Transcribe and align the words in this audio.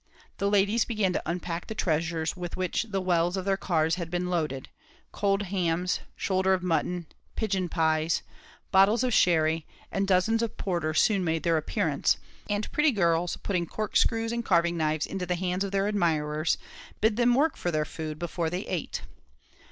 The 0.39 0.49
ladies 0.49 0.83
began 0.83 1.13
to 1.13 1.21
unpack 1.27 1.67
the 1.67 1.75
treasures 1.75 2.35
with 2.35 2.57
which 2.57 2.87
the 2.89 2.99
wells 2.99 3.37
of 3.37 3.45
their 3.45 3.55
cars 3.55 3.97
had 4.01 4.09
been 4.09 4.31
loaded 4.31 4.67
cold 5.11 5.43
hams 5.43 5.99
shoulders 6.15 6.55
of 6.55 6.63
mutton 6.63 7.05
pigeon 7.35 7.69
pies 7.69 8.23
bottles 8.71 9.03
of 9.03 9.13
sherry 9.13 9.67
and 9.91 10.07
dozens 10.07 10.41
of 10.41 10.57
porter 10.57 10.95
soon 10.95 11.23
made 11.23 11.43
their 11.43 11.55
appearance; 11.55 12.17
and 12.49 12.71
pretty 12.71 12.91
girls 12.91 13.37
putting 13.43 13.67
cork 13.67 13.95
screws 13.95 14.31
and 14.31 14.43
carving 14.43 14.75
knives 14.75 15.05
into 15.05 15.27
the 15.27 15.35
hands 15.35 15.63
of 15.63 15.71
their 15.71 15.85
admirers, 15.87 16.57
bid 16.99 17.15
them 17.15 17.35
work 17.35 17.55
for 17.55 17.69
their 17.69 17.85
food 17.85 18.17
before 18.17 18.49
they 18.49 18.61
ate. 18.61 19.03